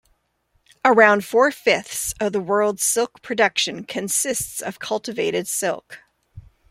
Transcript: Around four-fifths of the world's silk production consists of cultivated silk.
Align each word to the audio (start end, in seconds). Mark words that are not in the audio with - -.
Around 0.83 1.23
four-fifths 1.25 2.15
of 2.19 2.33
the 2.33 2.39
world's 2.41 2.83
silk 2.83 3.21
production 3.21 3.83
consists 3.83 4.59
of 4.59 4.79
cultivated 4.79 5.47
silk. 5.47 5.99